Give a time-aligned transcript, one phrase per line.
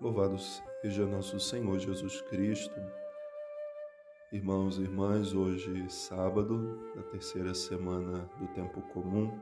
[0.00, 2.80] Louvado seja nosso Senhor Jesus Cristo.
[4.32, 9.38] Irmãos e irmãs, hoje sábado, da terceira semana do tempo comum,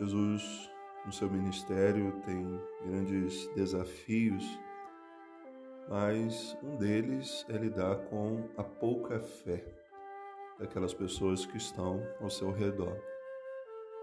[0.00, 0.68] Jesus,
[1.04, 4.42] no seu ministério, tem grandes desafios,
[5.88, 9.64] mas um deles é lidar com a pouca fé
[10.58, 13.00] daquelas pessoas que estão ao seu redor,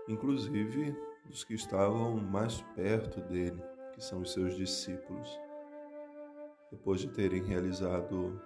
[0.08, 0.96] inclusive
[1.26, 5.40] dos que estavam mais perto dele que são os seus discípulos.
[6.72, 8.42] Depois de terem realizado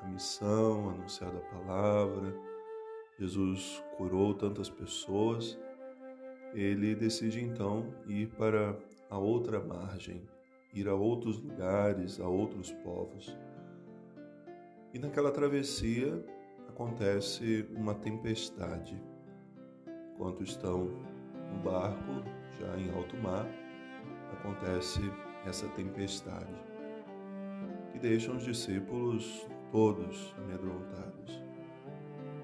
[0.00, 2.34] a missão, anunciado a palavra,
[3.18, 5.58] Jesus curou tantas pessoas,
[6.54, 8.78] ele decide então ir para
[9.10, 10.26] a outra margem,
[10.72, 13.36] ir a outros lugares, a outros povos.
[14.92, 16.24] E naquela travessia
[16.68, 19.00] acontece uma tempestade.
[20.14, 20.84] Enquanto estão
[21.50, 22.22] no barco,
[22.58, 23.46] já em alto mar,
[24.34, 25.00] acontece
[25.46, 26.54] essa tempestade,
[27.92, 31.42] que deixa os discípulos todos amedrontados.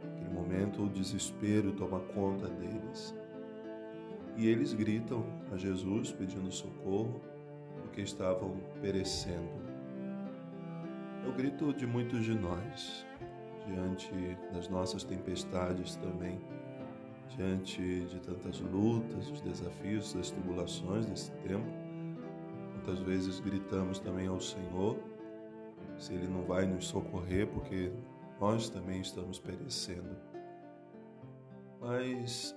[0.03, 3.15] Naquele momento, o desespero toma conta deles.
[4.37, 7.21] E eles gritam a Jesus pedindo socorro,
[7.83, 9.69] porque estavam perecendo.
[11.25, 13.07] É o grito de muitos de nós,
[13.67, 14.11] diante
[14.53, 16.41] das nossas tempestades também
[17.39, 21.67] diante de tantas lutas, os desafios, as tribulações desse tempo.
[22.75, 24.99] Muitas vezes gritamos também ao Senhor
[25.97, 27.93] se Ele não vai nos socorrer, porque
[28.41, 30.17] nós também estamos perecendo.
[31.81, 32.57] Mas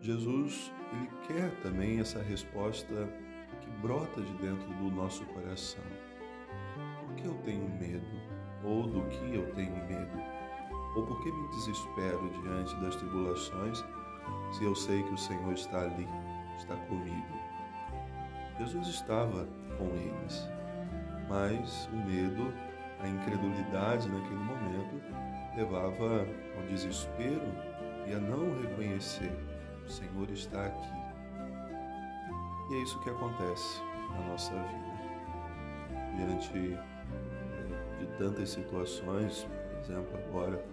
[0.00, 3.08] Jesus, Ele quer também essa resposta
[3.60, 5.84] que brota de dentro do nosso coração.
[7.06, 8.06] Por que eu tenho medo?
[8.64, 10.18] Ou do que eu tenho medo?
[10.96, 13.84] Ou por que me desespero diante das tribulações
[14.54, 16.08] se eu sei que o Senhor está ali,
[16.56, 17.40] está comigo.
[18.56, 20.48] Jesus estava com eles,
[21.28, 22.54] mas o medo,
[23.00, 25.02] a incredulidade naquele momento
[25.56, 26.24] levava
[26.56, 27.52] ao desespero
[28.06, 29.32] e a não reconhecer:
[29.84, 31.04] o Senhor está aqui.
[32.70, 34.94] E é isso que acontece na nossa vida.
[36.16, 40.64] Diante eh, de tantas situações, por exemplo, agora,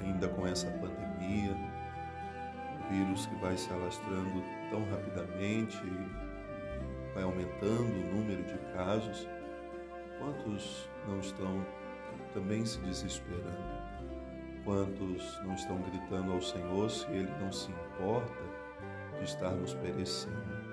[0.00, 1.56] ainda com essa pandemia,
[2.90, 5.80] vírus que vai se alastrando tão rapidamente,
[7.14, 9.28] vai aumentando o número de casos,
[10.18, 11.64] quantos não estão
[12.32, 13.78] também se desesperando?
[14.64, 18.42] Quantos não estão gritando ao Senhor se Ele não se importa
[19.16, 20.68] de estarmos perecendo?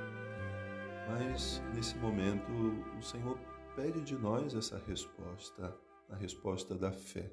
[1.07, 2.51] Mas nesse momento
[2.97, 3.39] o Senhor
[3.75, 5.75] pede de nós essa resposta,
[6.09, 7.31] a resposta da fé.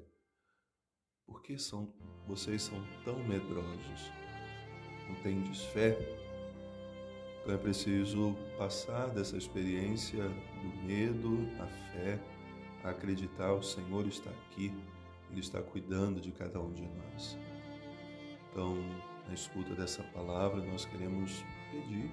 [1.25, 1.93] Por que são,
[2.27, 4.11] vocês são tão medrosos?
[5.07, 5.97] Não tendes fé.
[7.41, 12.19] Então é preciso passar dessa experiência do medo à fé,
[12.83, 14.73] a acreditar o Senhor está aqui,
[15.31, 17.37] Ele está cuidando de cada um de nós.
[18.51, 18.75] Então,
[19.27, 22.11] na escuta dessa palavra, nós queremos pedir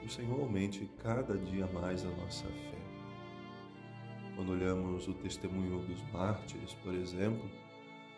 [0.00, 2.78] que o Senhor aumente cada dia mais a nossa fé.
[4.34, 7.50] Quando olhamos o testemunho dos mártires, por exemplo,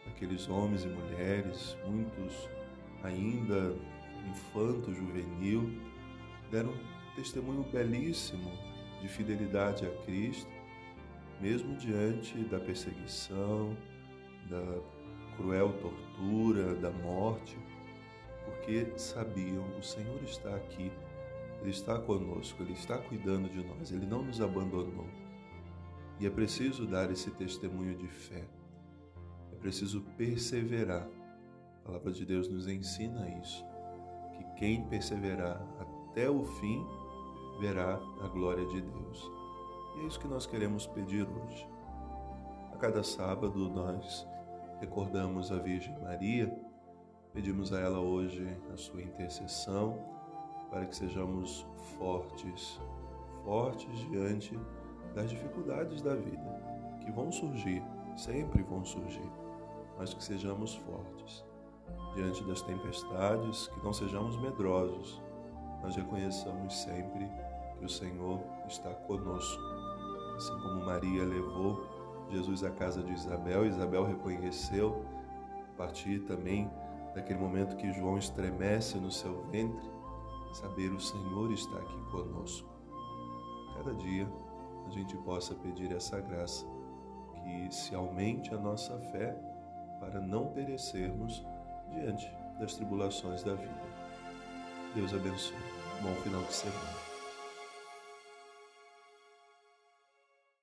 [0.06, 2.49] aqueles homens e mulheres, muitos
[3.03, 3.77] ainda
[4.28, 5.71] infanto juvenil,
[6.50, 8.50] deram um testemunho belíssimo
[9.00, 10.50] de fidelidade a Cristo,
[11.41, 13.77] mesmo diante da perseguição,
[14.49, 14.83] da
[15.37, 17.56] cruel tortura, da morte,
[18.44, 20.93] porque sabiam o Senhor está aqui,
[21.61, 25.09] Ele está conosco, Ele está cuidando de nós, Ele não nos abandonou.
[26.19, 28.44] E é preciso dar esse testemunho de fé,
[29.53, 31.09] é preciso perseverar
[31.81, 33.65] a palavra de Deus nos ensina isso,
[34.33, 36.87] que quem perseverar até o fim
[37.59, 39.31] verá a glória de Deus.
[39.97, 41.69] E é isso que nós queremos pedir hoje.
[42.73, 44.27] A cada sábado nós
[44.79, 46.55] recordamos a Virgem Maria,
[47.33, 49.99] pedimos a ela hoje a sua intercessão
[50.71, 51.67] para que sejamos
[51.99, 52.81] fortes,
[53.45, 54.59] fortes diante
[55.15, 57.83] das dificuldades da vida, que vão surgir,
[58.17, 59.29] sempre vão surgir,
[59.99, 61.50] mas que sejamos fortes
[62.14, 65.20] diante das tempestades, que não sejamos medrosos,
[65.82, 67.31] mas reconheçamos sempre
[67.78, 69.62] que o Senhor está conosco.
[70.37, 71.87] Assim como Maria levou
[72.31, 75.04] Jesus à casa de Isabel, Isabel reconheceu,
[75.72, 76.70] a partir também
[77.14, 79.90] daquele momento que João estremece no seu ventre,
[80.52, 82.69] saber o Senhor está aqui conosco.
[83.76, 84.31] Cada dia
[84.87, 86.66] a gente possa pedir essa graça,
[87.34, 89.34] que se aumente a nossa fé
[89.98, 91.44] para não perecermos
[91.92, 93.90] diante das tribulações da vida.
[94.94, 95.56] Deus abençoe.
[96.02, 97.10] Bom final de semana.